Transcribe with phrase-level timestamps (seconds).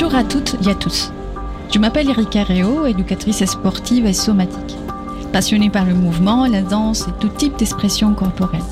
[0.00, 1.12] Bonjour à toutes et à tous.
[1.74, 4.76] Je m'appelle Erika Réo, éducatrice sportive et somatique.
[5.32, 8.62] Passionnée par le mouvement, la danse et tout type d'expression corporelle.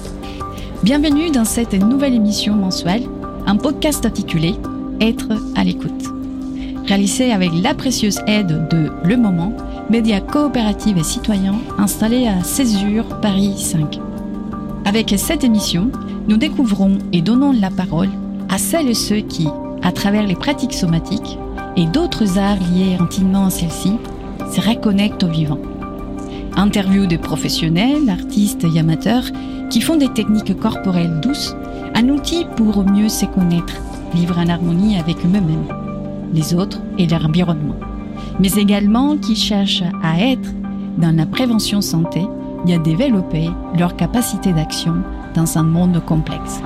[0.85, 3.09] Bienvenue dans cette nouvelle émission mensuelle,
[3.45, 4.55] un podcast intitulé
[5.01, 5.91] Être à l'écoute.
[6.87, 9.53] Réalisé avec la précieuse aide de Le Moment,
[9.91, 13.99] média coopérative et citoyen installé à Césure, Paris 5.
[14.85, 15.91] Avec cette émission,
[16.29, 18.11] nous découvrons et donnons la parole
[18.49, 19.49] à celles et ceux qui,
[19.83, 21.39] à travers les pratiques somatiques
[21.77, 23.97] et d'autres arts liés intimement à celles-ci,
[24.51, 25.59] se reconnectent au vivant.
[26.57, 29.25] Interviews de professionnels, artistes et amateurs
[29.71, 31.55] qui font des techniques corporelles douces,
[31.95, 33.75] un outil pour mieux se connaître,
[34.15, 35.67] vivre en harmonie avec eux-mêmes,
[36.33, 37.77] les autres et leur environnement,
[38.41, 40.49] mais également qui cherchent à être
[40.99, 42.23] dans la prévention santé
[42.67, 44.95] et à développer leur capacité d'action
[45.35, 46.63] dans un monde complexe.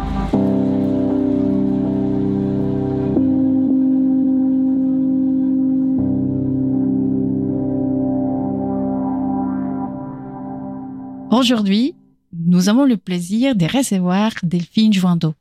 [11.30, 11.94] Aujourd'hui,
[12.32, 15.36] nous avons le plaisir de recevoir Delphine Joindeau.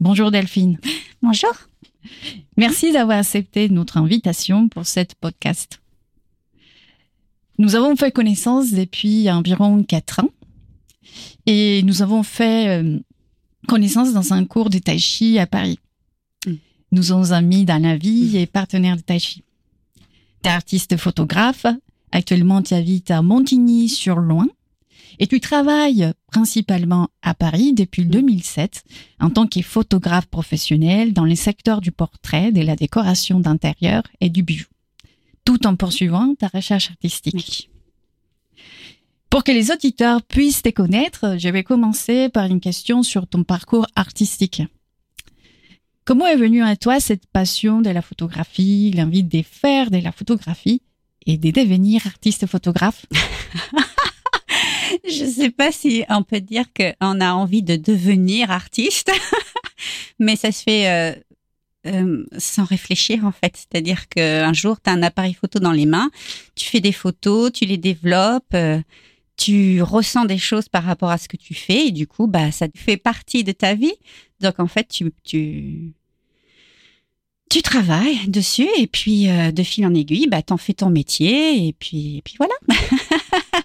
[0.00, 0.78] Bonjour Delphine.
[1.22, 1.52] Bonjour.
[2.56, 5.78] Merci d'avoir accepté notre invitation pour cette podcast.
[7.58, 10.30] Nous avons fait connaissance depuis environ quatre ans
[11.44, 12.98] et nous avons fait euh,
[13.68, 15.78] connaissance dans un cours de tai chi à Paris.
[16.46, 16.54] Mm.
[16.92, 19.44] Nous sommes amis dans la vie et partenaires de tai chi.
[20.42, 21.66] Tu es artiste photographe.
[22.10, 24.48] Actuellement, tu habites à Montigny-sur-Loing
[25.22, 28.82] et tu travailles principalement à Paris depuis 2007
[29.20, 34.30] en tant que photographe professionnel dans les secteurs du portrait, de la décoration d'intérieur et
[34.30, 34.66] du bijou,
[35.44, 37.70] tout en poursuivant ta recherche artistique.
[39.30, 43.44] Pour que les auditeurs puissent te connaître, je vais commencer par une question sur ton
[43.44, 44.62] parcours artistique.
[46.04, 50.10] Comment est venue à toi cette passion de la photographie, l'envie de faire de la
[50.10, 50.82] photographie
[51.26, 53.06] et de devenir artiste photographe?
[55.08, 59.10] je sais pas si on peut dire qu'on a envie de devenir artiste,
[60.18, 61.14] mais ça se fait euh,
[61.86, 63.56] euh, sans réfléchir en fait.
[63.56, 66.10] C'est-à-dire qu'un jour, tu as un appareil photo dans les mains,
[66.54, 68.80] tu fais des photos, tu les développes, euh,
[69.36, 72.52] tu ressens des choses par rapport à ce que tu fais, et du coup, bah,
[72.52, 73.94] ça fait partie de ta vie.
[74.40, 75.94] Donc en fait, tu, tu,
[77.50, 81.72] tu travailles dessus, et puis de fil en aiguille, bah, t'en fais ton métier, et
[81.72, 82.54] puis, et puis voilà.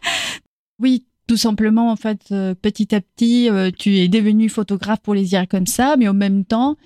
[0.80, 5.14] oui, tout simplement, en fait, euh, petit à petit, euh, tu es devenu photographe pour
[5.14, 6.78] les dire comme ça, mais en même temps,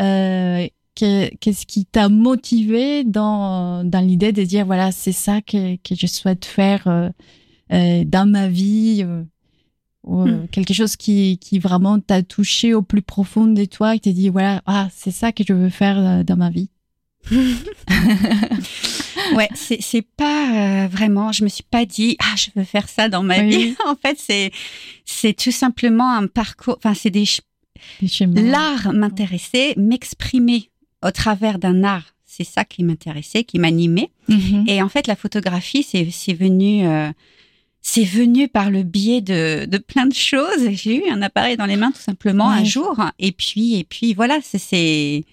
[0.00, 5.94] euh, qu'est-ce qui t'a motivé dans, dans l'idée de dire, voilà, c'est ça que, que
[5.94, 7.12] je souhaite faire
[7.70, 9.04] dans ma vie
[10.04, 10.46] hmm.
[10.50, 14.28] quelque chose qui, qui vraiment t'a touché au plus profond de toi, et t'es dit,
[14.28, 16.70] voilà, ah, c'est ça que je veux faire dans ma vie.
[19.34, 21.32] ouais, c'est pas euh, vraiment.
[21.32, 23.74] Je me suis pas dit ah je veux faire ça dans ma vie.
[23.86, 24.50] en fait, c'est
[25.04, 26.76] c'est tout simplement un parcours.
[26.78, 27.24] Enfin, c'est des,
[28.00, 30.70] l'art m'intéressait, m'exprimer
[31.04, 32.14] au travers d'un art.
[32.24, 34.10] C'est ça qui m'intéressait, qui m'animait.
[34.28, 34.68] Mm-hmm.
[34.68, 36.86] Et en fait, la photographie, c'est c'est venu.
[36.86, 37.10] Euh,
[37.80, 40.68] c'est venu par le biais de, de plein de choses.
[40.72, 43.00] J'ai eu un appareil dans les mains tout simplement un jour.
[43.18, 45.24] Et puis, et puis voilà, c'est,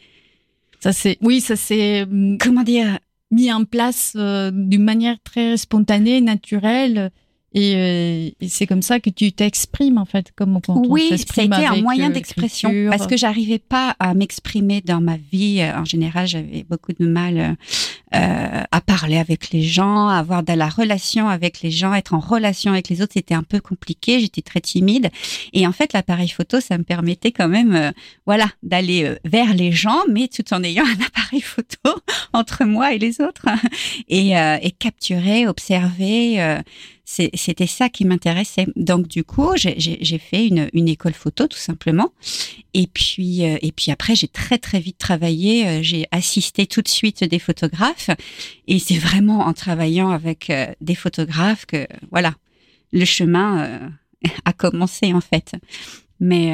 [0.86, 3.00] ça c'est, oui, ça c'est, hum, comment dire,
[3.32, 7.10] mis en place euh, d'une manière très spontanée, naturelle.
[7.56, 11.52] Euh, et, c'est comme ça que tu t'exprimes en fait, comme quand oui, on s'exprime
[11.58, 15.64] Oui, un moyen euh, d'expression parce que j'arrivais pas à m'exprimer dans ma vie.
[15.76, 17.58] En général, j'avais beaucoup de mal
[18.14, 22.14] euh, à parler avec les gens, à avoir de la relation avec les gens, être
[22.14, 23.14] en relation avec les autres.
[23.14, 24.20] C'était un peu compliqué.
[24.20, 25.10] J'étais très timide.
[25.54, 27.92] Et en fait, l'appareil photo, ça me permettait quand même,
[28.26, 32.00] voilà, d'aller vers les gens, mais tout en ayant un appareil photo
[32.34, 33.48] entre moi et les autres
[34.08, 36.62] et, et capturer, observer
[37.06, 38.66] c'était ça qui m'intéressait.
[38.76, 42.12] Donc du coup, j'ai fait une, une, école photo tout simplement.
[42.74, 45.68] Et puis euh, et puis après, j'ai très très vite travaillé.
[45.68, 48.10] Euh, j'ai assisté tout de suite des photographes.
[48.68, 52.34] Et c'est vraiment en travaillant avec euh, des photographes que voilà
[52.92, 53.92] le chemin
[54.46, 55.54] a commencé en fait.
[56.20, 56.54] Mais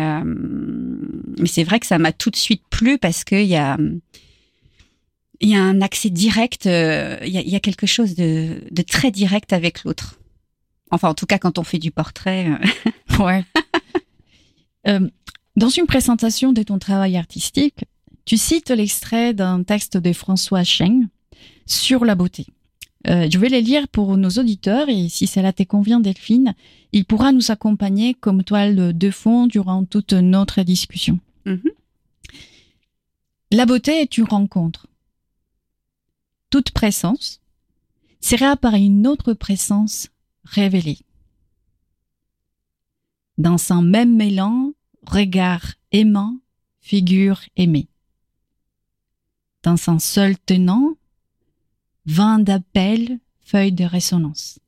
[1.38, 3.78] mais c'est vrai que ça m'a tout de suite plu parce qu'il y a
[5.40, 8.82] il y a un accès direct, il y, a, y, a, quelque chose de, de
[8.84, 10.21] très direct avec l'autre.
[10.92, 12.50] Enfin, en tout cas, quand on fait du portrait.
[12.50, 13.24] Euh.
[13.24, 13.46] ouais.
[14.88, 15.10] Euh,
[15.56, 17.86] dans une présentation de ton travail artistique,
[18.26, 21.08] tu cites l'extrait d'un texte de François Cheng
[21.66, 22.48] sur la beauté.
[23.08, 26.54] Euh, je vais les lire pour nos auditeurs et si cela te convient, Delphine,
[26.92, 31.20] il pourra nous accompagner comme toile de fond durant toute notre discussion.
[31.46, 31.72] Mm-hmm.
[33.52, 34.88] La beauté est une rencontre,
[36.52, 37.40] toute présence
[38.20, 40.10] sera par une autre présence
[40.44, 41.00] révélée.
[43.38, 44.74] Dans un même mélange,
[45.06, 46.38] regard aimant,
[46.80, 47.88] figure aimée.
[49.64, 50.96] Dans un seul tenant,
[52.06, 54.60] vin d'appel, feuille de résonance.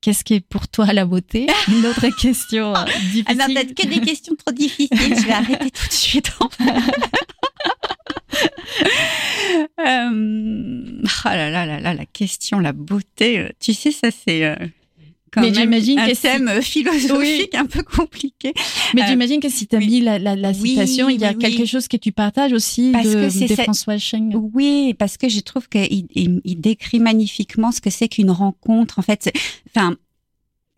[0.00, 1.46] Qu'est-ce qui est pour toi la beauté?
[1.68, 3.24] Une autre question euh, difficile.
[3.26, 4.88] Ah non, peut-être que des questions trop difficiles.
[4.98, 6.32] Je vais arrêter tout de suite.
[9.86, 13.38] euh, oh là là là là, la question, la beauté.
[13.38, 14.56] Euh, tu sais, ça c'est euh,
[15.32, 18.52] quand mais j'imagine un thème philosophique un peu compliqué.
[18.94, 21.64] Mais j'imagine que si tu as mis la, la, la citation, il y a quelque
[21.64, 24.34] chose que tu partages aussi parce de, que François Cheng.
[24.54, 28.98] Oui, parce que je trouve qu'il il, il décrit magnifiquement ce que c'est qu'une rencontre.
[28.98, 29.32] En fait,
[29.68, 29.96] enfin,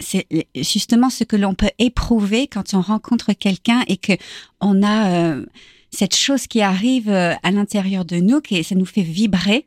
[0.03, 4.13] c'est justement ce que l'on peut éprouver quand on rencontre quelqu'un et que
[4.61, 5.47] on a euh,
[5.93, 9.67] cette chose qui arrive euh, à l'intérieur de nous, qui ça nous fait vibrer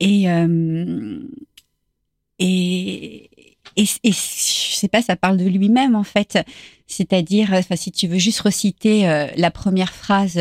[0.00, 1.18] et euh,
[2.38, 3.30] et,
[3.76, 6.38] et, et, je sais pas, ça parle de lui-même en fait.
[6.86, 9.02] C'est-à-dire, enfin, si tu veux juste reciter
[9.36, 10.40] la première phrase.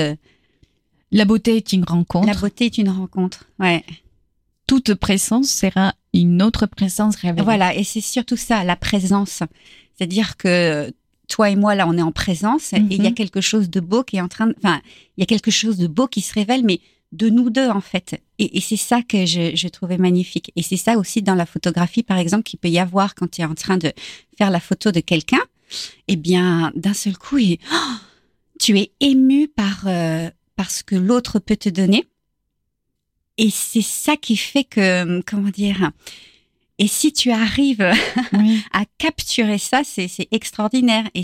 [1.12, 2.28] La beauté est une rencontre.
[2.28, 3.84] La beauté est une rencontre, ouais.
[4.66, 7.44] Toute présence sera une autre présence révélée.
[7.44, 9.44] Voilà, et c'est surtout ça, la présence.
[9.96, 10.94] C'est-à-dire que
[11.30, 13.16] toi et moi, là, on est en présence et il y a mhm.
[13.16, 14.56] quelque chose de beau qui est en train de...
[14.58, 14.82] Enfin,
[15.16, 16.82] il y a quelque chose de beau qui se révèle, mais
[17.12, 18.22] de nous deux, en fait.
[18.38, 20.52] Et, c'est ça que je, je, trouvais magnifique.
[20.56, 23.42] Et c'est ça aussi dans la photographie, par exemple, qu'il peut y avoir quand tu
[23.42, 23.94] es en train de
[24.38, 25.42] faire la photo de quelqu'un.
[26.08, 27.78] Eh bien, d'un seul coup, oh,
[28.60, 32.06] tu es ému par, euh, par ce que l'autre peut te donner.
[33.38, 35.92] Et c'est ça qui fait que, comment dire,
[36.80, 37.82] et si tu arrives
[38.74, 41.08] à capturer ça, c'est extraordinaire.
[41.14, 41.24] Et,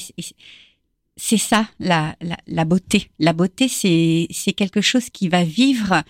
[1.17, 3.09] c'est ça la, la, la, beauté.
[3.19, 6.03] La beauté, c'est quelque chose qui va vivre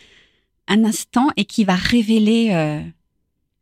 [0.67, 2.81] un instant et qui va révéler euh,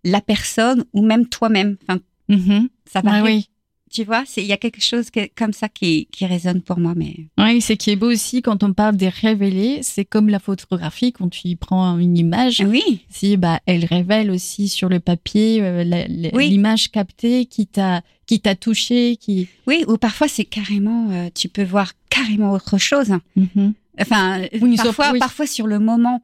[0.06, 1.76] la personne ou même toi-même.
[1.84, 2.70] Enfin, mm-hmm.
[2.86, 3.22] ça va.
[3.24, 3.50] oui
[3.94, 6.94] tu vois, il y a quelque chose comme ça qui, qui résonne pour moi.
[6.96, 10.40] Mais oui, c'est qui est beau aussi quand on parle des révélés, c'est comme la
[10.40, 12.64] photographie quand tu y prends une image.
[12.68, 13.02] Oui.
[13.10, 18.56] Si bah elle révèle aussi sur le papier euh, l'image captée qui t'a qui t'a
[18.56, 19.48] touché, qui.
[19.68, 23.14] Oui, ou parfois c'est carrément, euh, tu peux voir carrément autre chose.
[23.38, 23.74] Mm-hmm.
[24.02, 24.42] Enfin,
[24.78, 26.22] parfois, parfois sur le moment.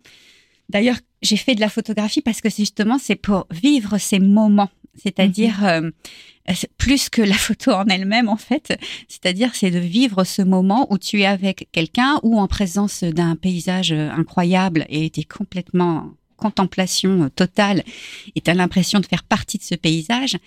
[0.69, 4.69] D'ailleurs, j'ai fait de la photographie parce que justement c'est pour vivre ces moments
[5.01, 5.91] c'est-à-dire mm-hmm.
[6.49, 10.87] euh, plus que la photo en elle-même en fait, c'est-à-dire c'est de vivre ce moment
[10.91, 15.23] où tu es avec quelqu'un ou en présence d'un paysage euh, incroyable et tu es
[15.23, 17.83] complètement contemplation euh, totale
[18.35, 20.37] et tu as l'impression de faire partie de ce paysage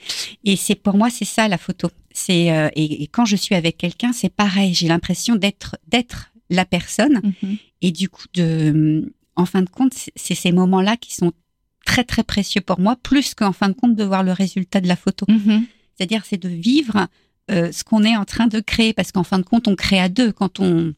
[0.44, 1.90] et c'est pour moi c'est ça la photo.
[2.14, 7.22] C'est et, quand je suis avec quelqu'un, c'est pareil, j'ai l'impression d'être d'être la personne
[7.24, 7.58] mm-hmm.
[7.80, 11.32] et du coup de en fin de compte, c'est ces moments-là qui sont
[11.84, 14.88] très très précieux pour moi, plus qu'en fin de compte de voir le résultat de
[14.88, 15.26] la photo.
[15.26, 15.62] Mm-hmm.
[15.96, 17.06] C'est-à-dire, c'est de vivre
[17.50, 19.98] euh, ce qu'on est en train de créer, parce qu'en fin de compte, on crée
[19.98, 20.94] à deux quand on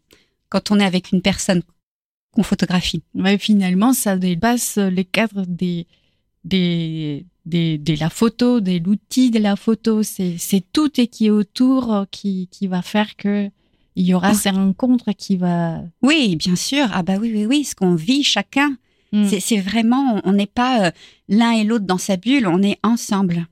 [0.50, 1.62] quand on est avec une personne
[2.30, 3.02] qu'on photographie.
[3.14, 5.86] Ouais, finalement, ça dépasse les cadres des
[6.44, 10.02] des des de la photo, de l'outil de la photo.
[10.02, 13.50] C'est c'est tout et qui est autour qui qui va faire que
[13.96, 14.34] il y aura oh.
[14.34, 15.82] ces rencontres qui va.
[16.02, 16.86] Oui, bien sûr.
[16.92, 17.64] Ah bah oui, oui, oui.
[17.64, 18.76] Ce qu'on vit chacun
[19.14, 19.28] Mm.
[19.40, 20.90] C'est vraiment, on n'est pas euh,
[21.28, 23.46] l'un et l'autre dans sa bulle, on est ensemble.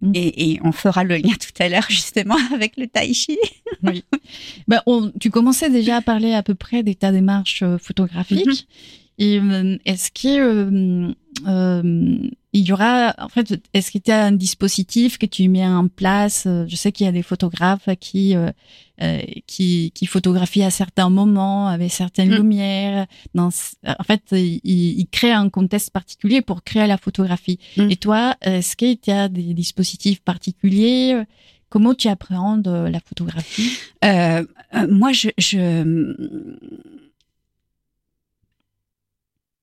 [0.00, 0.12] Mm.
[0.14, 3.38] Et, on fera le lien tout à l'heure justement avec le tai chi.
[3.82, 4.04] oui.
[4.66, 4.80] Ben,
[5.20, 8.46] tu commençais déjà à parler à peu près des ta démarche euh, photographique.
[8.46, 8.66] Mm-hmm.
[9.18, 11.14] Et euh, est-ce que
[12.54, 15.88] il y aura, en fait, est-ce qu'il y a un dispositif que tu mets en
[15.88, 16.44] place?
[16.46, 18.50] Euh, Je sais qu'il y a des photographes qui euh,
[19.00, 22.36] euh, qui, qui photographient à certains moments avec certaines mm.
[22.36, 23.06] lumières.
[23.34, 27.58] Dans, en fait, ils il créent un contexte particulier pour créer la photographie.
[27.78, 27.90] Mm.
[27.90, 31.22] Et toi, est-ce qu'il y a des dispositifs particuliers?
[31.70, 33.78] Comment tu appréhendes la photographie?
[34.04, 34.44] Euh,
[34.90, 36.14] Moi, je, je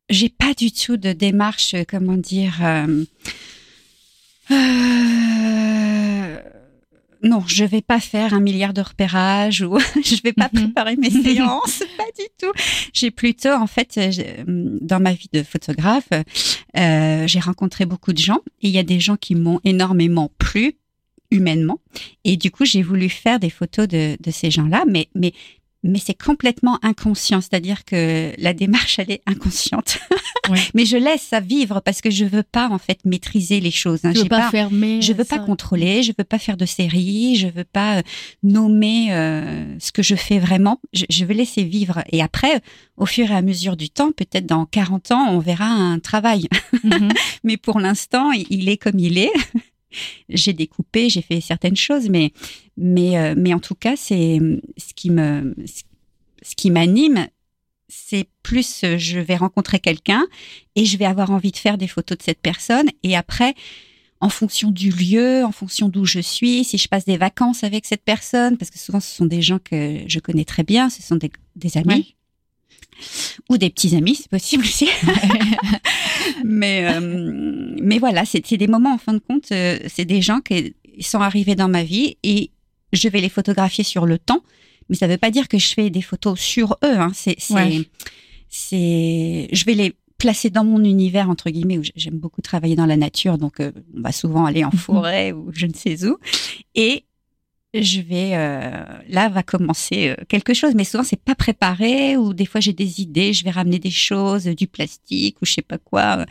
[0.10, 2.58] j'ai pas du tout de démarche, euh, comment dire.
[2.62, 3.06] Euh,
[4.52, 5.10] euh,
[7.22, 10.64] non, je vais pas faire un milliard de repérages ou je vais pas mhm.
[10.64, 12.52] préparer mes séances, pas du tout.
[12.94, 14.00] J'ai plutôt, en fait,
[14.48, 16.10] dans ma vie de photographe,
[16.78, 20.32] euh, j'ai rencontré beaucoup de gens et il y a des gens qui m'ont énormément
[20.38, 20.76] plu
[21.32, 21.80] humainement
[22.24, 25.34] et du coup j'ai voulu faire des photos de, de ces gens-là, mais mais
[25.84, 30.00] mais c'est complètement inconscient, c'est-à-dire que la démarche, elle est inconsciente.
[30.74, 34.00] Mais je laisse ça vivre parce que je veux pas en fait maîtriser les choses.
[34.04, 34.14] Hein.
[34.16, 35.02] Je veux pas, fermer.
[35.02, 36.02] Je veux pas contrôler.
[36.04, 37.36] Je veux pas faire de série.
[37.36, 38.02] Je veux pas euh,
[38.44, 40.80] nommer euh, ce que je fais vraiment.
[40.94, 42.04] Je, veux laisser vivre.
[42.12, 42.62] Et après,
[42.98, 46.48] au fur et à mesure du temps, peut-être dans 40 ans, on verra un travail.
[46.84, 47.10] Mhm.
[47.44, 49.32] mais pour l'instant, il est comme il est.
[50.30, 52.32] j'ai découpé, j'ai fait certaines choses, mais
[52.78, 54.40] mais euh, mais en tout cas, c'est
[54.78, 55.56] ce qui me
[56.42, 57.28] ce qui m'anime,
[57.88, 60.26] c'est plus euh, je vais rencontrer quelqu'un
[60.76, 63.56] et je vais avoir envie de faire des photos de cette personne et après
[64.22, 67.86] en fonction du lieu, en fonction d'où je suis, si je passe des vacances avec
[67.86, 71.02] cette personne, parce que souvent ce sont des gens que je connais très bien, ce
[71.02, 72.16] sont des, amis.
[73.50, 74.88] Ou des petits amis, c'est possible aussi.
[76.44, 80.42] mais, euh, mais voilà, c'est des moments, en fin de compte, euh, c'est des gens
[80.42, 82.52] qui sont arrivés dans ma vie et
[82.92, 84.42] je vais les photographier sur le temps
[84.90, 86.98] mais ça ne veut pas dire que je fais des photos sur eux.
[86.98, 87.12] Hein.
[87.14, 87.38] C'est,
[89.52, 92.98] je vais les placer dans mon univers entre guillemets où j'aime beaucoup travailler dans la
[92.98, 94.80] nature, donc euh, on va souvent aller en mhm.
[94.80, 96.18] forêt ou je ne sais où,
[96.76, 97.06] et
[97.74, 102.34] je vais euh, là va commencer euh, quelque chose, mais souvent c'est pas préparé ou
[102.34, 105.62] des fois j'ai des idées, je vais ramener des choses, du plastique ou je sais
[105.62, 106.26] pas quoi,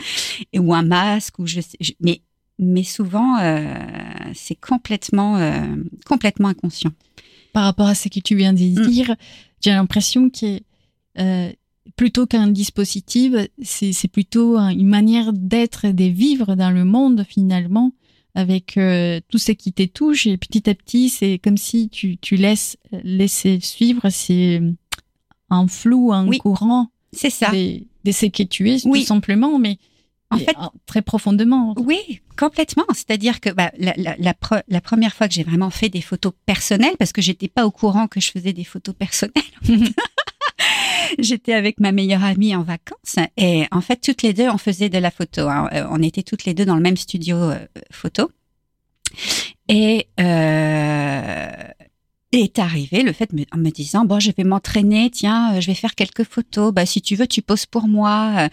[0.56, 2.22] ou un masque ou je, sais, mais
[2.58, 3.38] mais souvent
[4.34, 5.38] c'est complètement
[6.04, 6.90] complètement inconscient
[7.52, 8.88] par rapport à ce que tu viens de mm.
[8.88, 9.16] dire,
[9.60, 10.60] j'ai l'impression que
[11.18, 11.52] euh,
[11.96, 17.92] plutôt qu'un dispositif, c'est plutôt une manière d'être et de vivre dans le monde finalement
[18.38, 22.18] avec euh, tout ce qui te touche et petit à petit c'est comme si tu,
[22.18, 24.62] tu laisses laisser suivre c'est
[25.50, 29.78] un flou un courant c'est ça de, ce que tu es tout simplement mais
[30.30, 30.54] en fait,
[30.84, 31.74] très profondément.
[31.78, 32.84] Oui, complètement.
[32.92, 34.34] C'est-à-dire que bah, la, la,
[34.68, 37.70] la, première fois que j'ai vraiment fait des photos personnelles, parce que j'étais pas au
[37.70, 39.32] courant que je faisais des photos personnelles.
[41.18, 44.88] j'étais avec ma meilleure amie en vacances et en fait toutes les deux on faisait
[44.88, 45.48] de la photo.
[45.48, 45.68] Hein.
[45.72, 47.58] Euh, on était toutes les deux dans le même studio euh,
[47.90, 48.30] photo
[49.68, 51.50] et euh,
[52.32, 55.74] est arrivé le fait en me disant bon je vais m'entraîner tiens euh, je vais
[55.74, 58.48] faire quelques photos bah si tu veux tu poses pour moi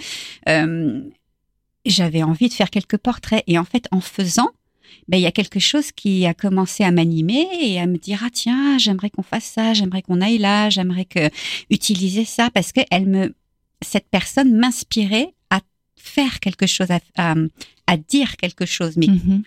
[0.47, 1.01] euh,
[1.85, 3.43] j'avais envie de faire quelques portraits.
[3.47, 4.49] Et en fait, en faisant,
[5.07, 8.21] ben, il y a quelque chose qui a commencé à m'animer et à me dire,
[8.25, 11.29] ah tiens, j'aimerais qu'on fasse ça, j'aimerais qu'on aille là, j'aimerais que
[11.69, 13.35] utiliser ça parce que elle me,
[13.81, 15.61] cette personne m'inspirait à
[15.95, 17.35] faire quelque chose, à,
[17.87, 18.97] à, dire quelque chose.
[18.97, 19.43] Mais, mm-hmm.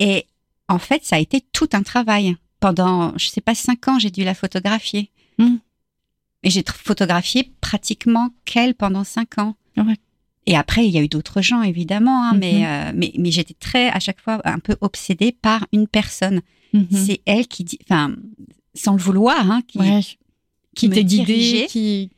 [0.00, 0.26] et
[0.68, 2.36] en fait, ça a été tout un travail.
[2.58, 5.10] Pendant, je sais pas, cinq ans, j'ai dû la photographier.
[5.38, 5.56] Mm.
[6.42, 9.56] Et j'ai photographié pratiquement qu'elle pendant cinq ans.
[10.46, 12.64] Et après, il y a eu d'autres gens, évidemment, hein, mais, mhm.
[12.64, 16.40] euh, mais, mais j'étais très, à chaque fois, un peu obsédée par une personne.
[16.72, 16.86] Mhm.
[16.92, 18.14] C'est elle qui dit, enfin,
[18.74, 19.78] sans le vouloir, hein, qui,
[20.76, 22.10] qui t'a guidée, qui...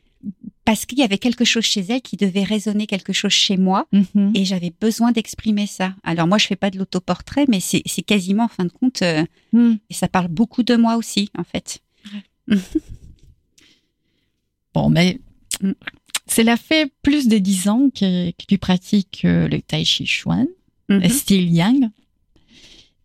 [0.65, 3.87] parce qu'il y avait quelque chose chez elle qui devait résonner quelque chose chez moi,
[3.93, 4.33] mhm.
[4.35, 5.95] et j'avais besoin d'exprimer ça.
[6.03, 9.25] Alors moi, je fais pas de l'autoportrait, mais c'est quasiment, en fin de compte, euh,
[9.55, 11.81] et ça parle beaucoup de moi aussi, en fait.
[14.75, 15.19] bon, mais
[15.63, 15.73] mm.
[16.31, 20.47] Cela fait plus de dix ans que, tu pratiques euh, le Tai Chi Chuan,
[20.89, 21.09] mm -hmm.
[21.11, 21.91] style Yang.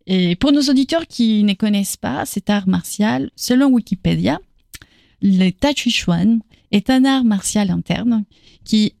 [0.06, 4.38] Et pour nos auditeurs qui ne connaissent pas cet art martial, selon Wikipédia,
[5.22, 6.40] le Tai Chi Chuan
[6.70, 8.24] est un art martial interne
[8.64, 8.92] qui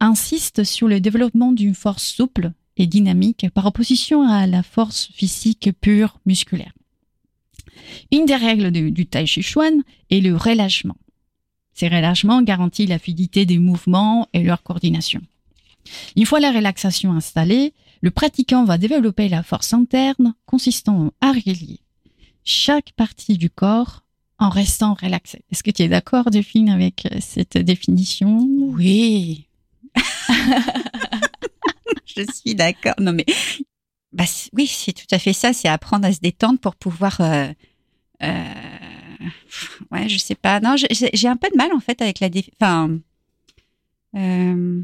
[0.00, 5.70] insiste sur le développement d'une force souple et dynamique par opposition à la force physique
[5.80, 6.72] pure musculaire.
[8.12, 10.96] Une des règles du, du Tai Chi Chuan est le relâchement.
[11.76, 15.20] Ces relâchements garantissent la fluidité des mouvements et leur coordination.
[16.16, 21.80] Une fois la relaxation installée, le pratiquant va développer la force interne consistant à relier
[22.44, 24.04] chaque partie du corps
[24.38, 25.42] en restant relaxé.
[25.52, 28.46] Est-ce que tu es d'accord, Delphine, avec euh, cette définition?
[28.58, 29.46] Oui.
[32.06, 32.94] Je suis d'accord.
[32.98, 33.26] Non, mais
[34.12, 35.52] bah, oui, c'est tout à fait ça.
[35.52, 37.48] C'est apprendre à se détendre pour pouvoir euh,
[38.22, 38.75] euh,
[39.90, 40.60] ouais, je sais pas.
[40.60, 42.28] Non, j'ai un peu de mal en fait avec la.
[42.60, 42.98] Enfin,
[44.16, 44.82] euh,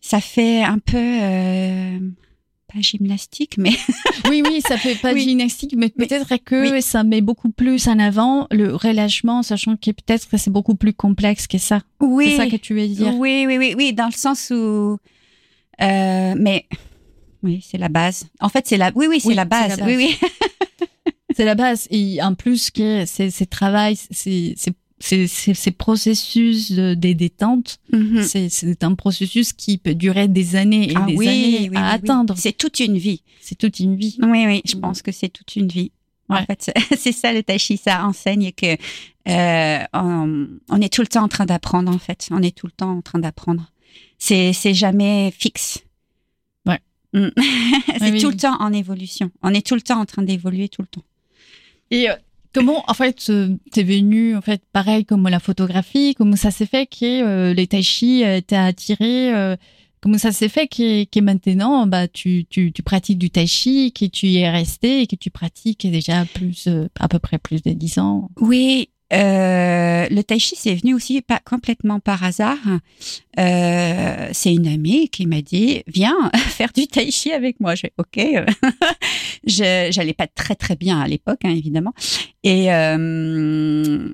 [0.00, 1.98] ça fait un peu euh,
[2.72, 3.72] pas gymnastique, mais
[4.28, 8.46] oui, oui, ça fait pas gymnastique, mais peut-être que ça met beaucoup plus en avant
[8.50, 11.80] le relâchement, sachant que peut-être que c'est beaucoup plus complexe que ça.
[12.00, 13.14] Oui, c'est ça que tu veux dire.
[13.16, 14.98] Oui, oui, oui, oui, dans le sens où,
[15.80, 16.66] euh, mais
[17.42, 18.26] oui, c'est la base.
[18.40, 19.80] En fait, c'est la, oui, oui, c'est la, la, base.
[19.84, 20.18] Oui, oui.
[21.38, 21.86] c'est la base.
[21.92, 24.56] Et en plus que c'est c'est travail, c'est
[24.98, 28.24] ces processus de, détente, mhm.
[28.24, 32.34] c'est un processus qui peut durer des années et ah des années à atteindre.
[32.36, 33.22] C'est toute une vie.
[33.40, 34.18] C'est toute une vie.
[34.20, 35.92] Oui, oui, je pense que c'est toute une vie.
[36.28, 38.76] En fait, c'est ça le tai ça enseigne que
[39.28, 41.94] euh, on, est tout le temps en train d'apprendre.
[41.94, 43.70] En fait, on est tout le temps en train d'apprendre.
[44.18, 45.84] C'est c'est jamais fixe.
[46.66, 46.80] Ouais.
[47.14, 47.28] Mm.
[47.98, 49.30] c'est tout le temps en évolution.
[49.42, 51.04] On est tout le temps en train d'évoluer tout le temps.
[51.90, 52.08] Et
[52.54, 53.30] Comment, en fait,
[53.72, 57.66] t'es venu, en fait, pareil comme la photographie, comment ça s'est fait que euh, les
[57.66, 59.56] tai chi euh, t'a attiré euh,
[60.00, 63.92] Comment ça s'est fait que, que maintenant, bah, tu, tu, tu, pratiques du tai chi,
[63.92, 66.68] que tu y es resté et que tu pratiques déjà plus,
[67.00, 68.30] à peu près plus de 10 ans?
[68.40, 72.58] Oui, euh, le tai chi, c'est venu aussi pas complètement par hasard.
[73.38, 77.74] Euh, c'est une amie qui m'a dit viens faire du tai chi avec moi.
[77.74, 78.20] J'ai ok.
[79.44, 81.94] j'allais pas très très bien à l'époque, hein, évidemment.
[82.44, 84.10] Et euh,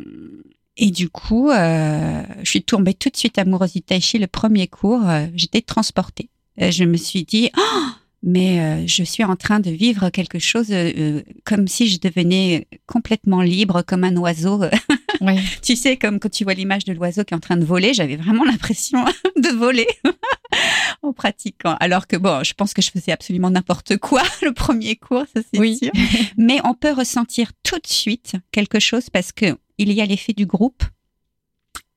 [0.77, 4.19] et du coup, euh, je suis tombée tout de suite amoureuse du tai chi.
[4.19, 6.31] Le premier cours, euh, j'étais transportée.
[6.57, 7.89] Je me suis dit oh
[8.27, 12.67] mais euh, je suis en train de vivre quelque chose euh, comme si je devenais
[12.87, 14.63] complètement libre, comme un oiseau.
[15.21, 15.39] Oui.
[15.63, 17.95] tu sais, comme quand tu vois l'image de l'oiseau qui est en train de voler,
[17.95, 19.03] j'avais vraiment l'impression
[19.37, 19.87] de voler
[21.03, 21.77] en pratiquant.
[21.79, 25.41] Alors que bon, je pense que je faisais absolument n'importe quoi le premier cours, ça
[25.51, 25.79] c'est oui.
[25.79, 25.93] sûr.
[26.37, 30.35] Mais on peut ressentir tout de suite quelque chose parce que il y a l'effet
[30.35, 30.83] du groupe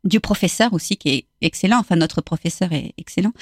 [0.04, 1.80] du professeur aussi qui est excellent.
[1.80, 3.34] Enfin, notre professeur est excellent.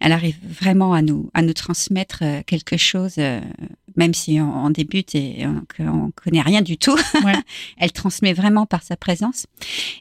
[0.00, 3.40] Elle arrive vraiment à nous à nous transmettre euh, quelque chose, euh,
[3.96, 5.46] même si on, débute et
[5.78, 6.98] on, connaît rien du tout.
[7.78, 9.46] Elle transmet vraiment par sa présence.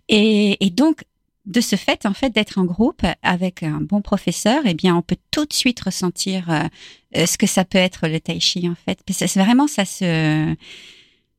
[0.09, 1.03] Et, donc
[1.45, 5.03] de ce fait, en fait, d'être en groupe avec un bon professeur, eh bien, on
[5.03, 8.73] peut tout de suite ressentir euh, ce que ça peut être le tai chi, en
[8.73, 8.99] fait.
[9.07, 10.55] C'est vraiment ça se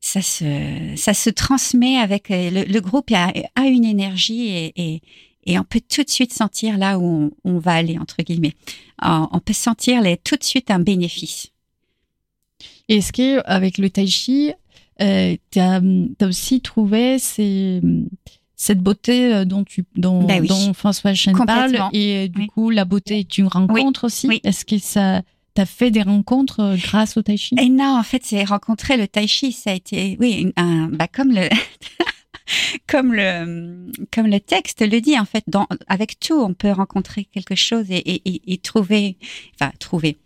[0.06, 5.02] ça se, ça se transmet avec euh, le, groupe a, a, une énergie et, et,
[5.46, 8.54] et, on peut tout de suite sentir là où on, va aller entre guillemets.
[9.02, 11.52] On, peut sentir les, tout de suite un bénéfice.
[12.88, 14.52] Est-ce que avec le tai chi,
[15.00, 15.80] euh, tu as,
[16.22, 17.80] aussi trouvé ces,
[18.54, 22.84] cette beauté euh, dont tu dont, ben dont François Chen parle et du coup la
[22.84, 24.40] beauté est une rencontre aussi?
[24.44, 25.22] Est-ce que ça
[25.56, 27.54] T'as fait des rencontres euh, grâce au tai chi?
[27.58, 31.08] Et non, en fait, c'est rencontrer le tai chi, ça a été, oui, un, bah
[31.08, 31.48] comme le,
[32.86, 37.24] comme le, comme le texte le dit, en fait, dans, avec tout, on peut rencontrer
[37.24, 39.16] quelque chose et, et, et trouver,
[39.54, 40.16] enfin, trouver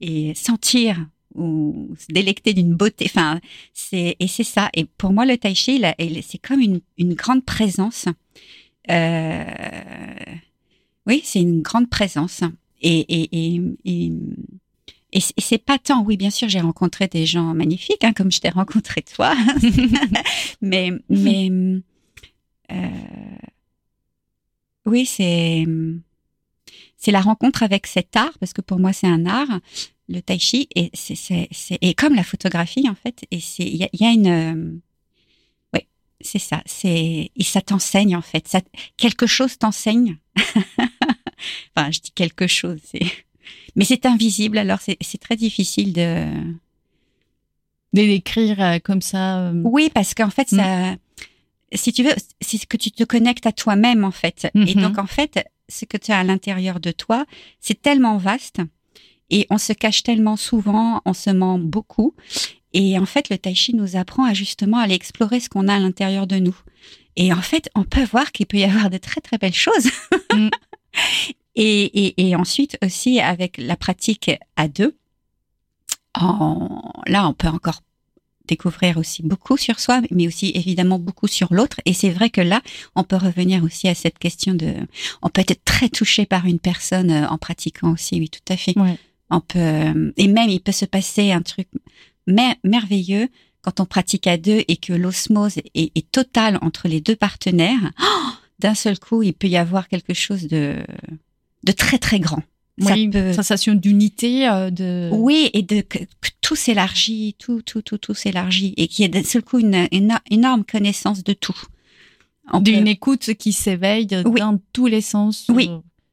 [0.00, 3.06] et sentir ou se délecter d'une beauté.
[3.06, 3.40] Enfin,
[3.72, 4.68] c'est et c'est ça.
[4.74, 5.82] Et pour moi, le tai chi,
[6.22, 8.06] c'est comme une, une grande présence.
[8.90, 9.44] Euh,
[11.06, 12.42] oui, c'est une grande présence.
[12.82, 14.12] Et, et, et, et,
[15.12, 18.40] et c'est pas tant, oui, bien sûr, j'ai rencontré des gens magnifiques, hein, comme je
[18.40, 19.34] t'ai rencontré toi,
[20.60, 21.50] mais, mais
[22.70, 22.88] euh,
[24.86, 25.66] oui, c'est
[26.96, 29.60] c'est la rencontre avec cet art, parce que pour moi c'est un art,
[30.08, 31.48] le tai chi, et c'est c'est
[31.80, 34.78] et comme la photographie en fait, et c'est il y a, y a, une euh,
[35.74, 35.80] oui,
[36.20, 38.60] c'est ça, c'est et ça t'enseigne en fait, ça
[38.96, 40.18] quelque chose t'enseigne.
[41.76, 43.00] enfin, je dis quelque chose, c'est
[43.76, 46.26] mais c'est invisible, alors c'est très difficile de
[47.92, 49.40] de l'écrire euh, comme ça.
[49.40, 49.62] Euh.
[49.64, 50.98] Oui, parce qu'en fait, ça, mm.
[51.74, 54.48] si tu veux, c'est que tu te connectes à toi-même en fait.
[54.54, 54.80] Et mm-hmm.
[54.80, 57.26] donc en fait, ce que tu as à l'intérieur de toi,
[57.60, 58.60] c'est tellement vaste
[59.30, 62.14] et on se cache tellement souvent, on se ment beaucoup.
[62.72, 65.74] Et en fait, le tai chi nous apprend à justement aller explorer ce qu'on a
[65.74, 66.56] à l'intérieur de nous.
[67.16, 69.90] Et en fait, on peut voir qu'il peut y avoir de très très belles choses.
[70.32, 70.48] Mm.
[71.56, 74.96] Et, et, ensuite aussi avec la pratique à deux,
[76.14, 77.82] là on peut encore
[78.50, 81.80] découvrir aussi beaucoup sur soi, mais aussi évidemment beaucoup sur l'autre.
[81.84, 82.60] Et c'est vrai que là,
[82.96, 84.74] on peut revenir aussi à cette question de,
[85.22, 88.56] on peut être très touché par une personne euh, en pratiquant aussi, oui, tout à
[88.56, 88.74] fait.
[89.30, 91.68] On peut, et même il peut se passer un truc
[92.26, 93.28] merveilleux
[93.62, 97.92] quand on pratique à deux et que l'osmose est, est, totale entre les deux partenaires.
[98.58, 100.84] D'un seul coup, il peut y avoir quelque chose de
[101.64, 102.42] de très très grand.
[102.80, 105.10] Oui, une sensation d'unité, euh, de.
[105.12, 105.98] Oui, et de que,
[106.40, 109.86] tout s'élargit, tout, tout, tout, tout s'élargit, et qu'il y ait d'un seul coup une,
[110.30, 111.58] énorme connaissance de tout.
[112.60, 115.46] D'une écoute qui s'éveille dans tous les sens.
[115.48, 115.70] Oui,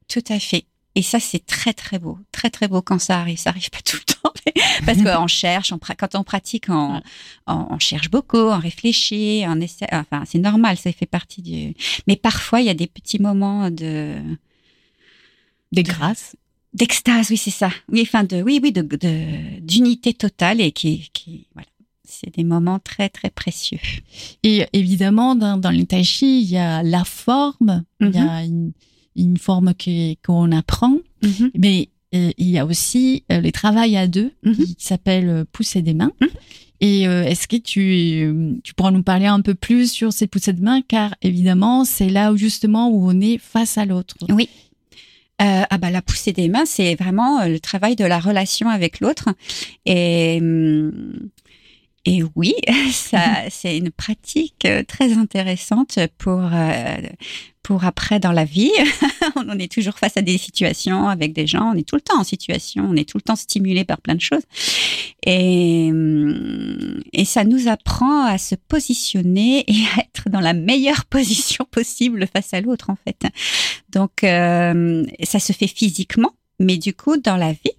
[0.08, 0.66] tout à fait.
[0.94, 3.38] Et ça, c'est très très beau, très très beau quand ça arrive.
[3.38, 4.32] Ça arrive pas tout le temps,
[4.84, 7.00] parce qu'on cherche, on, quand on pratique, on,
[7.46, 9.86] on, cherche beaucoup, on réfléchit, on essaie.
[9.92, 11.74] Enfin, c'est normal, ça fait partie du.
[12.06, 14.16] Mais parfois, il y a des petits moments de
[15.72, 16.36] des grâces
[16.74, 17.70] D'extase, oui, c'est ça.
[17.90, 18.82] Oui, enfin, de, oui, oui, de,
[19.60, 21.66] d'unité totale et qui, qui, voilà.
[22.10, 23.78] C'est des moments très, très précieux.
[24.42, 28.46] Et évidemment, dans, dans le tai chi, il y a la forme, il y a
[28.46, 28.72] mhm.
[29.14, 29.74] une, forme
[30.24, 31.50] qu'on apprend, mhm.
[31.54, 34.54] mais euh, il y a aussi euh, le travail à deux mhm.
[34.54, 36.12] qui s'appelle euh, pousser des mains.
[36.80, 40.62] Et est-ce que tu, tu pourras nous parler un peu plus sur ces poussées de
[40.62, 40.80] mains?
[40.80, 44.14] Car évidemment c'est là où justement où on est face à l'autre.
[44.28, 44.48] Oui,
[45.40, 49.00] euh, ah bah la poussée des mains, c'est vraiment le travail de la relation avec
[49.00, 49.28] l'autre.
[49.86, 51.30] Et hum,
[52.08, 52.54] et oui,
[52.92, 56.96] ça, c'est une pratique euh, très intéressante pour euh,
[57.62, 58.72] pour après dans la vie.
[59.36, 62.18] on est toujours face à des situations avec des gens, on est tout le temps
[62.18, 64.44] en situation, on est tout le temps stimulé par plein de choses.
[65.26, 71.04] Et, hum, et ça nous apprend à se positionner et à être dans la meilleure
[71.04, 73.26] position possible face à l'autre, en fait.
[73.90, 77.77] Donc, euh, ça se fait physiquement, mais du coup, dans la vie,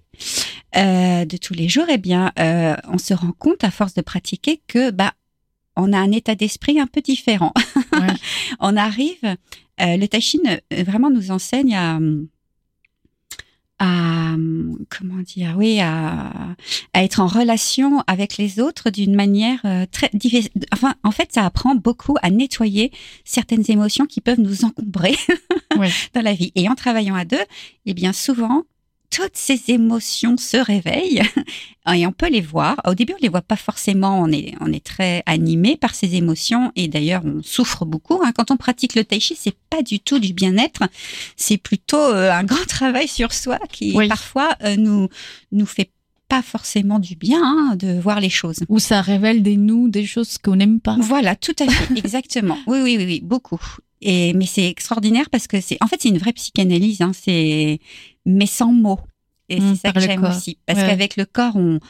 [0.76, 4.02] euh, de tous les jours, eh bien, euh, on se rend compte à force de
[4.02, 5.14] pratiquer que bah
[5.76, 7.52] on a un état d'esprit un peu différent.
[8.60, 10.20] on arrive, euh, le Tai
[10.84, 11.98] vraiment nous enseigne à
[13.82, 14.36] à
[14.90, 16.54] comment dire oui à,
[16.92, 20.10] à être en relation avec les autres d'une manière très
[20.70, 22.92] enfin en fait ça apprend beaucoup à nettoyer
[23.24, 25.16] certaines émotions qui peuvent nous encombrer
[26.14, 26.52] dans la vie.
[26.56, 27.42] Et en travaillant à deux
[27.86, 28.64] eh bien souvent
[29.10, 31.22] toutes ces émotions se réveillent
[31.92, 32.76] et on peut les voir.
[32.86, 34.20] Au début, on les voit pas forcément.
[34.20, 38.20] On est, on est très animé par ces émotions et d'ailleurs, on souffre beaucoup.
[38.24, 38.32] Hein.
[38.32, 40.84] Quand on pratique le tai chi, c'est pas du tout du bien-être.
[41.36, 45.08] C'est plutôt euh, un grand travail sur soi qui parfois euh, nous
[45.52, 45.90] nous fait
[46.28, 48.60] pas forcément du bien hein, de voir les choses.
[48.68, 50.96] Ou ça révèle des nous, des choses qu'on n'aime pas.
[51.00, 52.56] Voilà, tout à fait, exactement.
[52.68, 53.60] Oui, oui, oui, oui, beaucoup.
[54.02, 57.00] Et mais c'est extraordinaire parce que c'est en fait c'est une vraie psychanalyse.
[57.02, 57.80] Hein, c'est
[58.24, 59.00] mais sans mots.
[59.48, 61.80] Et mmh, c'est ça que j'aime aussi parce qu'avec le corps, on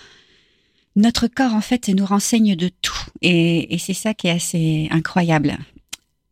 [0.97, 4.89] notre corps en fait nous renseigne de tout et, et c'est ça qui est assez
[4.91, 5.57] incroyable.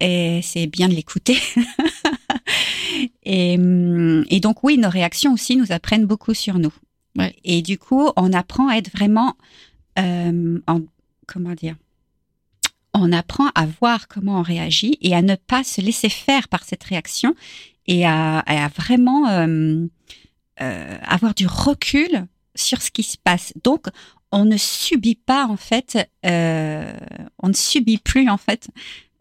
[0.00, 1.38] Et c'est bien de l'écouter.
[3.24, 6.72] et, mmh, et donc oui, nos réactions aussi nous apprennent beaucoup sur nous.
[7.44, 9.34] Et du coup, on apprend à être vraiment
[9.98, 10.80] euh, en
[11.26, 11.76] comment dire
[12.94, 16.64] on apprend à voir comment on réagit et à ne pas se laisser faire par
[16.64, 17.34] cette réaction
[17.86, 19.86] et à, vraiment euh,
[20.60, 23.52] euh, avoir du recul sur ce qui se passe.
[23.64, 23.86] Donc,
[24.30, 26.92] on ne subit pas en fait, euh,
[27.42, 28.68] on ne subit plus en fait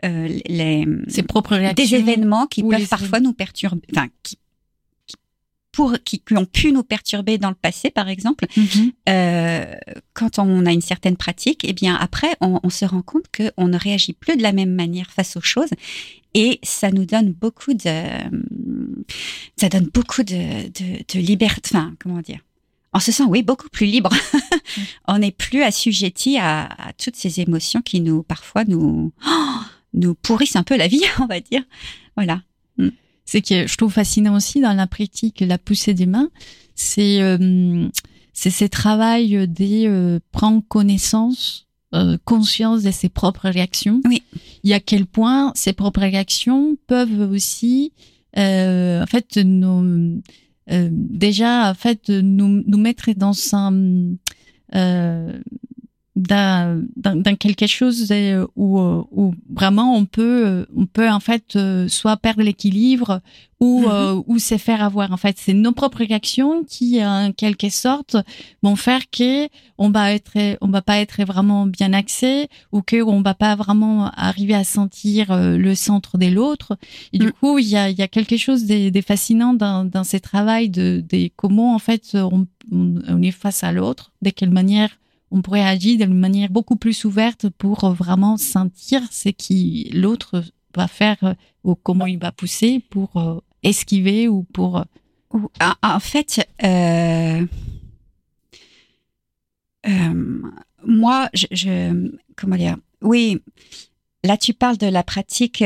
[0.03, 4.37] les ses propres réactions des événements qui peuvent parfois nous perturber, enfin qui
[6.03, 8.91] qui, ont pu nous perturber dans le passé, par exemple, mhm.
[9.09, 9.75] euh,
[10.13, 13.67] quand on a une certaine pratique, et eh bien après, on, se rend compte qu'on
[13.67, 15.69] ne réagit plus de la même manière face aux choses,
[16.33, 18.03] et ça nous donne beaucoup de,
[19.55, 21.71] ça donne beaucoup de, de, liberté.
[21.73, 22.39] Enfin, comment dire?
[22.93, 24.11] On se sent, oui, beaucoup plus libre.
[25.07, 29.11] on n'est plus assujetti à, toutes ces émotions qui nous, parfois, nous,
[29.93, 31.63] nous pourrissent un peu la vie, on va dire.
[32.15, 32.41] Voilà.
[33.27, 36.29] C'est que je trouve fascinant aussi dans la pratique la poussée des mains,
[36.73, 37.87] c'est euh,
[38.33, 44.01] c'est ce travail des euh, prendre connaissance, euh, conscience de ses propres réactions.
[44.05, 44.23] Oui.
[44.63, 47.91] Et à quel point ces propres réactions peuvent aussi,
[48.37, 50.21] euh, en fait, nous
[50.69, 54.15] euh, déjà en fait nous nous mettre dans un
[56.17, 58.11] dans, quelque chose
[58.55, 63.21] où, où vraiment on peut on peut en fait soit perdre l'équilibre
[63.59, 64.23] ou mm-hmm.
[64.27, 68.17] ou se faire avoir en fait c'est nos propres réactions qui en quelque sorte
[68.63, 73.01] vont faire que on va être on va pas être vraiment bien axé ou que
[73.01, 76.77] on va pas vraiment arriver à sentir le centre de l'autre
[77.13, 77.31] et du mm.
[77.33, 80.19] coup il y a il y a quelque chose de, de fascinant dans dans ces
[80.19, 84.89] travaux de, de comment en fait on, on est face à l'autre de quelle manière
[85.31, 90.43] on pourrait agir d'une manière beaucoup plus ouverte pour vraiment sentir ce qui l'autre
[90.75, 94.77] va faire euh, ou comment il va pousser pour euh, esquiver ou pour.
[94.77, 95.39] Euh,
[95.83, 97.45] en fait, euh,
[100.85, 103.41] moi, je, comment dire, oui,
[104.23, 105.63] là tu parles de la pratique,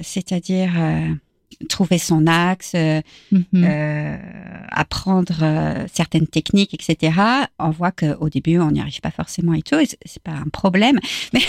[0.00, 0.72] c'est-à-dire
[1.68, 3.46] trouver son axe, euh, mhm.
[4.70, 7.12] Euh, apprendre euh, certaines techniques, etc.
[7.58, 10.48] On voit qu'au début, on n'y arrive pas forcément et tout, et c'est pas un
[10.52, 10.98] problème.
[11.32, 11.40] Mais,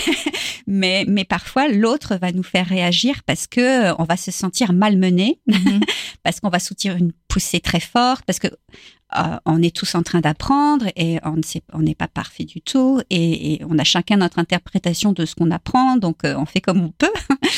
[0.68, 5.40] mais, mais parfois, l'autre va nous faire réagir parce que on va se sentir malmené,
[5.48, 5.82] mhm.
[6.24, 8.48] parce qu'on va soutenir une poussée très forte, parce que
[9.46, 12.62] on est tous en train d'apprendre et on ne sait, on n'est pas parfait du
[12.62, 16.62] tout et, et, on a chacun notre interprétation de ce qu'on apprend, donc on fait
[16.62, 17.12] comme on peut.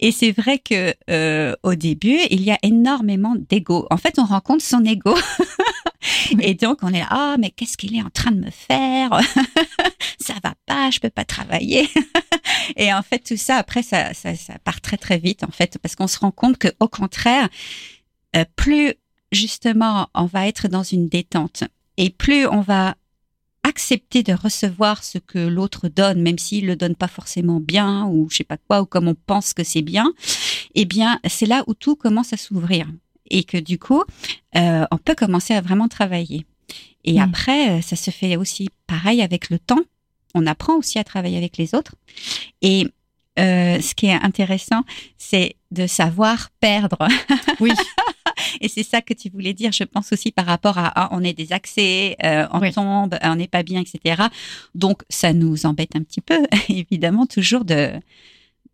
[0.00, 3.86] Et c'est vrai que euh, au début, il y a énormément d'ego.
[3.90, 5.14] En fait, on rencontre son ego.
[6.40, 9.10] Et donc, on est là, ah, mais qu'est-ce qu'il est en train de me faire?
[10.20, 11.88] Ça va pas, je peux pas travailler.
[12.76, 15.78] Et en fait, tout ça, après, ça, ça, ça part très, très vite, en fait,
[15.78, 17.48] parce qu'on se rend compte que, au contraire,
[18.36, 18.94] euh, plus
[19.32, 21.64] justement, on va être dans une détente
[21.96, 22.94] et plus on va
[23.66, 28.28] accepter de recevoir ce que l'autre donne, même s'il le donne pas forcément bien ou
[28.30, 30.12] je sais pas quoi ou comme on pense que c'est bien,
[30.74, 32.86] eh bien c'est là où tout commence à s'ouvrir.
[33.28, 34.04] et que du coup,
[34.54, 36.46] euh, on peut commencer à vraiment travailler.
[37.02, 37.22] Et hmm.
[37.22, 39.82] après, euh, ça se fait aussi pareil avec le temps.
[40.34, 41.96] On apprend aussi à travailler avec les autres.
[42.62, 42.86] Et
[43.40, 44.82] euh, ce qui est intéressant,
[45.18, 47.08] c'est de savoir perdre.
[47.58, 47.72] Oui.
[48.60, 51.22] Et c'est ça que tu voulais dire, je pense aussi par rapport à ah, on
[51.22, 54.22] est des accès, euh, on tombe, on n'est pas bien, etc.
[54.74, 57.92] Donc ça nous embête un petit peu, évidemment, toujours de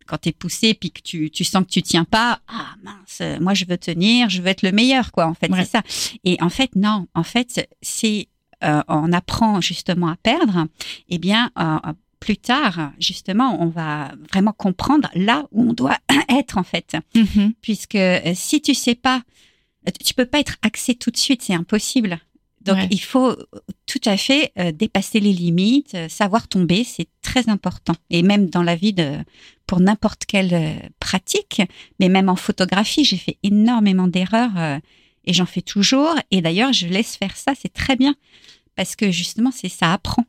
[0.05, 3.21] quand tu es poussé puis que tu, tu sens que tu tiens pas, ah mince,
[3.39, 5.81] moi je veux tenir, je veux être le meilleur, quoi, en fait, c'est ça.
[6.23, 8.27] Et en fait, non, en fait, si
[8.63, 10.67] euh, on apprend justement à perdre,
[11.09, 15.97] eh bien, euh, plus tard, justement, on va vraiment comprendre là où on doit
[16.29, 16.95] être, en fait.
[17.15, 17.53] Mm-hmm.
[17.61, 19.23] Puisque euh, si tu sais pas,
[20.03, 22.19] tu peux pas être axé tout de suite, c'est impossible.
[22.61, 23.35] Donc, il faut
[23.85, 27.93] tout à fait dépasser les limites, savoir tomber, c'est très important.
[28.09, 29.17] Et même dans la vie de,
[29.67, 31.61] pour n'importe quelle euh, pratique,
[31.99, 34.79] mais même en photographie, j'ai fait énormément d'erreurs euh,
[35.25, 36.15] et j'en fais toujours.
[36.31, 38.15] Et d'ailleurs, je laisse faire ça, c'est très bien
[38.75, 40.25] parce que justement, c'est ça apprend.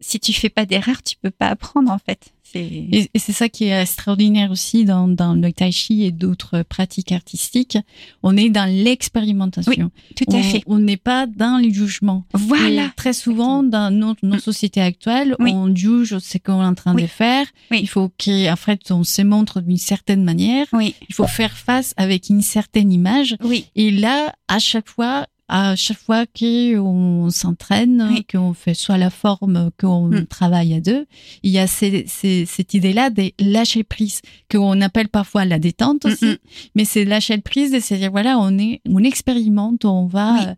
[0.00, 2.34] Si tu fais pas d'erreurs, tu peux pas apprendre en fait.
[2.56, 7.12] Et, c'est ça qui est extraordinaire aussi dans, dans le tai chi et d'autres pratiques
[7.12, 7.78] artistiques.
[8.22, 9.90] On est dans l'expérimentation.
[10.16, 10.62] tout à fait.
[10.66, 12.24] On n'est pas dans les jugements.
[12.32, 12.90] Voilà.
[12.96, 14.40] très souvent, dans nos, nos mm.
[14.40, 17.46] sociétés actuelles, on juge ce qu'on est en train de faire.
[17.70, 20.66] Il faut qu'en fait, on se montre d'une certaine manière.
[20.80, 23.36] Il faut faire face avec une certaine image.
[23.74, 29.70] Et là, à chaque fois, à chaque fois qu'on s'entraîne, qu'on fait soit la forme,
[29.78, 30.26] qu'on mm.
[30.26, 31.06] travaille à deux,
[31.42, 36.38] il y a cette idée-là de lâcher prise, qu'on appelle parfois la détente aussi,
[36.74, 40.54] mais c'est lâcher prise, cest dire voilà, on est, on expérimente, on va,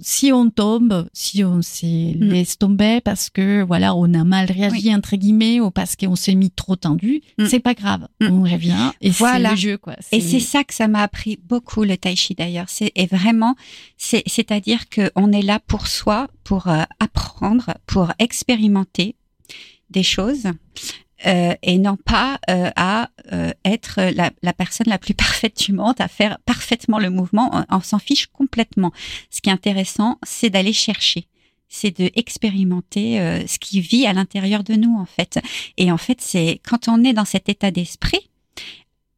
[0.00, 2.20] si on tombe, si on se mm.
[2.20, 6.34] laisse tomber parce que voilà, on a mal réagi entre guillemets ou parce qu'on s'est
[6.34, 7.46] mis trop tendu, mm.
[7.46, 8.26] c'est pas grave, mm.
[8.30, 9.50] on revient et voilà.
[9.50, 9.96] c'est le jeu quoi.
[10.12, 12.68] Et c'est ça que ça m'a appris beaucoup le tai chi d'ailleurs.
[12.68, 13.56] C'est et vraiment,
[13.96, 19.16] c'est c'est-à-dire que on est là pour soi, pour euh, apprendre, pour expérimenter
[19.90, 20.48] des choses
[21.26, 25.72] euh, et non pas euh, à euh, être la, la, personne la plus parfaite du
[25.72, 27.64] monde, à faire parfaitement le mouvement.
[27.70, 28.92] On, s'en fiche complètement.
[29.30, 31.26] Ce qui est intéressant, c'est d'aller chercher
[31.68, 35.40] c'est de expérimenter ce qui vit à l'intérieur de nous en fait.
[35.76, 38.30] Et en fait, c'est quand on est dans cet état d'esprit.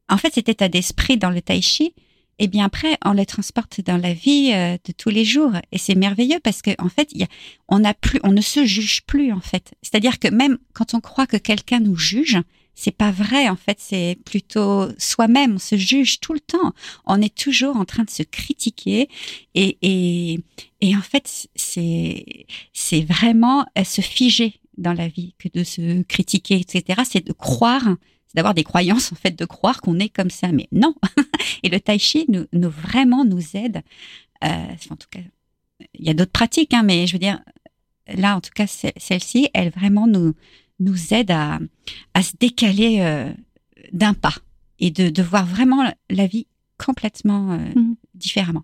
[0.09, 1.93] En fait, cet état d'esprit dans le tai chi,
[2.39, 5.51] et bien après, on les transporte dans la vie euh, de tous les jours.
[5.73, 7.27] Et c'est merveilleux parce que en fait, y a,
[7.67, 9.73] on a plus, on ne se juge plus en fait.
[9.81, 12.37] C'est-à-dire que même quand on croit que quelqu'un nous juge,
[12.75, 13.77] c'est pas vrai en fait.
[13.81, 15.55] C'est plutôt soi-même.
[15.55, 16.73] On se juge tout le temps.
[17.05, 19.09] On est toujours en train de se critiquer
[19.53, 20.39] et et,
[20.79, 26.55] et en fait, c'est c'est vraiment se figer dans la vie que de se critiquer,
[26.55, 27.01] etc.
[27.03, 27.97] C'est de croire
[28.29, 30.51] c'est d'avoir des croyances en fait, de croire qu'on est comme ça.
[30.51, 30.93] Mais non.
[31.63, 33.81] Et le tai chi nous, nous vraiment nous aide.
[34.43, 35.19] Euh, en tout cas,
[35.95, 37.41] il y a d'autres pratiques, hein, mais je veux dire,
[38.07, 40.35] là en tout cas, celle-ci, elle vraiment nous
[40.79, 41.59] nous aide à,
[42.13, 43.33] à se décaler euh,
[43.91, 44.35] d'un pas
[44.79, 47.95] et de, de voir vraiment la vie complètement euh, mmh.
[48.13, 48.63] différemment.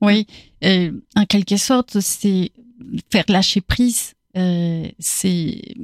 [0.00, 0.26] Oui,
[0.60, 2.52] et en quelque sorte, c'est
[3.10, 4.14] faire lâcher prise.
[4.36, 5.74] Euh, c'est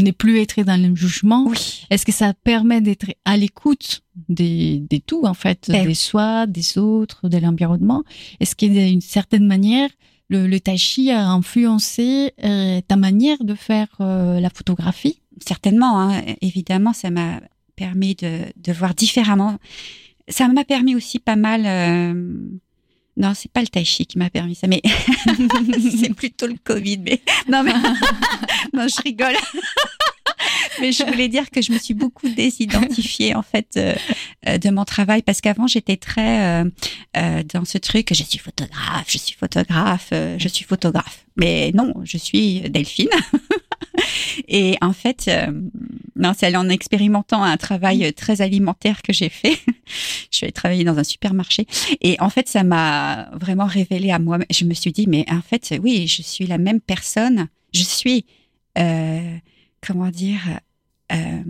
[0.00, 1.44] ne plus être dans le jugement.
[1.46, 1.86] Oui.
[1.90, 6.46] Est-ce que ça permet d'être à l'écoute des, des tout, en fait, ben des soi,
[6.46, 8.02] des autres, de l'environnement?
[8.40, 9.90] Est-ce qu'il d'une certaine manière,
[10.28, 15.20] le, le tai chi a influencé euh, ta manière de faire euh, la photographie?
[15.46, 16.22] Certainement, hein.
[16.40, 17.40] évidemment, ça m'a
[17.76, 19.58] permis de, de voir différemment.
[20.28, 21.62] Ça m'a permis aussi pas mal.
[21.66, 22.34] Euh,
[23.16, 24.80] non, c'est pas le tai chi qui m'a permis ça, mais
[26.00, 26.98] c'est plutôt le Covid.
[26.98, 27.72] Mais non, mais
[28.72, 29.36] non, je rigole.
[30.80, 33.94] mais je voulais dire que je me suis beaucoup désidentifiée en fait euh,
[34.48, 39.06] euh, de mon travail parce qu'avant j'étais très euh, dans ce truc je suis photographe,
[39.08, 41.24] je suis photographe, je suis photographe.
[41.36, 43.08] Mais non, je suis Delphine.
[44.48, 45.30] Et en fait,
[46.16, 49.58] non, c'est en expérimentant un travail très alimentaire que j'ai fait.
[49.86, 51.66] Je suis allée travailler dans un supermarché
[52.00, 54.38] et en fait, ça m'a vraiment révélé à moi.
[54.50, 57.48] Je me suis dit, mais en fait, oui, je suis la même personne.
[57.72, 58.26] Je suis,
[58.78, 59.36] euh,
[59.86, 60.40] comment dire,
[61.12, 61.42] euh,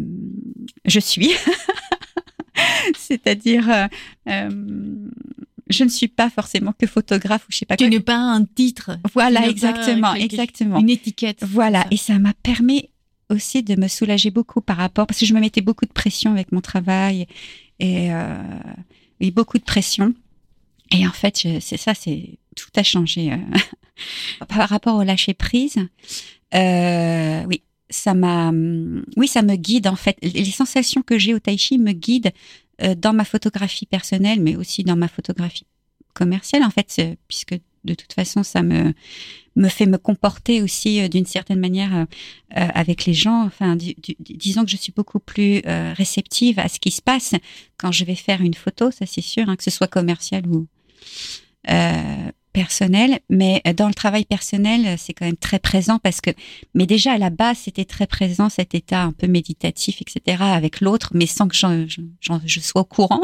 [0.85, 1.33] je suis.
[2.97, 3.89] C'est-à-dire,
[4.29, 4.49] euh,
[5.69, 7.77] je ne suis pas forcément que photographe ou je sais pas.
[7.77, 8.99] Tu n'es pas un titre.
[9.15, 10.79] Voilà, exactement, exactement.
[10.79, 11.45] Une étiquette.
[11.45, 12.89] Voilà, et ça m'a permis
[13.31, 16.33] aussi de me soulager beaucoup par rapport parce que je me mettais beaucoup de pression
[16.33, 17.27] avec mon travail
[17.79, 18.37] et, euh,
[19.33, 20.15] beaucoup de pression.
[20.91, 23.37] Et en fait, c'est ça, c'est tout a changé euh,
[24.49, 25.79] par rapport au lâcher prise.
[26.55, 28.53] Euh, oui, ça m'a,
[29.17, 30.19] oui, ça me guide en fait.
[30.23, 32.33] Les sensations que j'ai au tai chi me guident
[32.97, 35.67] dans ma photographie personnelle, mais aussi dans ma photographie
[36.15, 37.55] commerciale, en fait, puisque
[37.85, 38.93] de toute façon, ça me
[39.57, 42.05] me fait me comporter aussi euh, d'une certaine manière euh,
[42.57, 43.45] euh, avec les gens.
[43.45, 47.35] Enfin, disons que je suis beaucoup plus réceptive à ce qui se passe
[47.79, 50.67] quand je vais faire une photo, ça c'est sûr, hein, que ce soit commercial ou
[52.53, 56.31] personnel, mais dans le travail personnel, c'est quand même très présent parce que,
[56.75, 60.81] mais déjà à la base, c'était très présent cet état un peu méditatif, etc., avec
[60.81, 63.23] l'autre, mais sans que je sois au courant.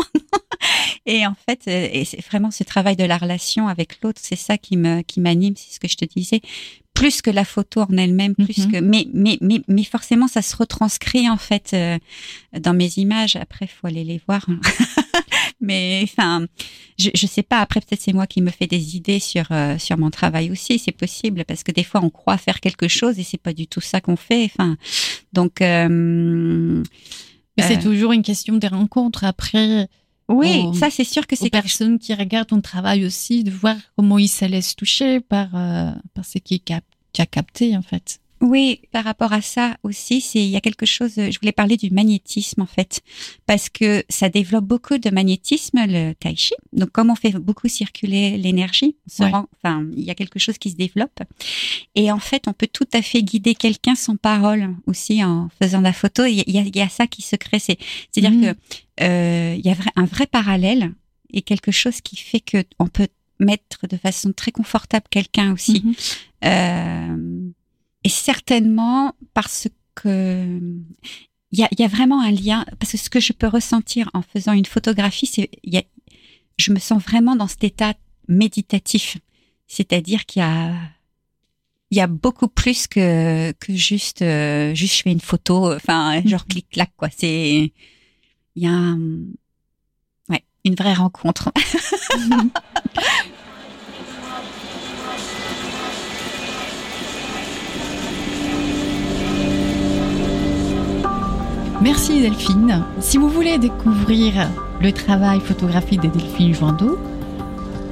[1.07, 4.59] et en fait, et c'est vraiment ce travail de la relation avec l'autre, c'est ça
[4.59, 6.41] qui me qui m'anime, c'est ce que je te disais,
[6.98, 8.72] plus que la photo en elle-même, plus mhm.
[8.72, 11.98] que, mais mais mais mais forcément, ça se retranscrit en fait euh,
[12.58, 13.37] dans mes images.
[13.37, 14.46] Après, faut aller les voir.
[15.61, 16.46] mais enfin,
[16.98, 17.61] je, je sais pas.
[17.61, 20.78] Après, peut-être c'est moi qui me fais des idées sur euh, sur mon travail aussi.
[20.78, 23.66] C'est possible parce que des fois on croit faire quelque chose et c'est pas du
[23.66, 24.44] tout ça qu'on fait.
[24.44, 24.76] Enfin,
[25.32, 25.61] donc.
[25.61, 26.82] Euh,
[27.58, 29.24] c'est euh, toujours une question des rencontres.
[29.24, 29.88] Après.
[30.30, 33.76] Oui, ça c'est sûr que c'est quelque personnes qui regardent ton travail aussi, de voir
[33.96, 38.21] comment ils se laissent toucher par par ce qui cap tu as capté en fait.
[38.40, 41.14] Oui, par rapport à ça aussi, c'est il y a quelque chose.
[41.16, 43.01] Je voulais parler du magnétisme en fait,
[43.47, 46.55] parce que ça développe beaucoup de magnétisme le tai chi.
[46.73, 50.77] Donc comme on fait beaucoup circuler l'énergie, enfin il y a quelque chose qui se
[50.77, 51.21] développe.
[51.97, 55.81] Et en fait, on peut tout à fait guider quelqu'un sans parole aussi en faisant
[55.81, 56.25] la photo.
[56.25, 57.59] Il y a, ça qui se crée.
[57.59, 57.79] C'est
[58.16, 58.40] à dire mmh.
[58.42, 58.57] que
[59.01, 60.92] euh, il y a un vrai parallèle
[61.33, 65.85] et quelque chose qui fait que on peut mettre de façon très confortable quelqu'un aussi.
[66.44, 67.51] Euh,
[68.05, 70.61] et certainement parce que
[71.51, 74.11] il y a, y a, vraiment un lien, parce que ce que je peux ressentir
[74.12, 75.83] en faisant une photographie, c'est y a,
[76.59, 77.94] je me sens vraiment dans cet état
[78.29, 79.16] méditatif.
[79.66, 80.74] C'est-à-dire qu'il y a
[81.90, 86.20] il y a beaucoup plus que que juste euh, juste je fais une photo enfin
[86.27, 86.48] genre mhm.
[86.48, 87.72] clic clac quoi c'est
[88.57, 88.94] il y a
[90.64, 91.51] une vraie rencontre
[101.81, 102.85] Merci Delphine.
[102.99, 104.49] Si vous voulez découvrir
[104.81, 106.99] le travail photographique de Delphine Joindeau,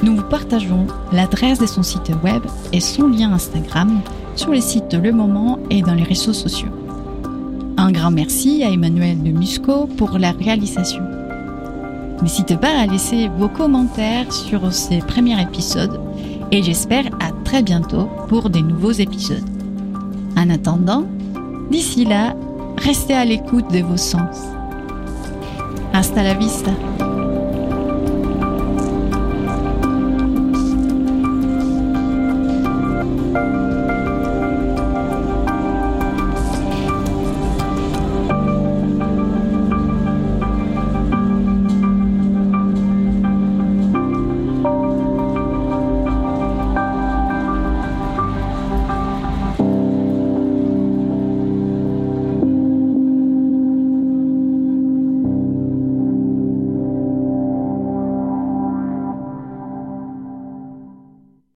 [0.02, 4.00] nous vous partageons l'adresse de son site web et son lien Instagram
[4.34, 6.68] sur les sites Le Moment et dans les réseaux sociaux.
[7.76, 11.04] Un grand merci à Emmanuel de Musco pour la réalisation.
[12.22, 16.00] N'hésitez pas à laisser vos commentaires sur ces premiers épisodes
[16.50, 19.48] et j'espère à très bientôt pour des nouveaux épisodes.
[20.36, 21.04] En attendant,
[21.70, 22.34] d'ici là,
[22.78, 24.36] Restez à l'écoute de vos sens.
[25.92, 26.70] Hasta la vista.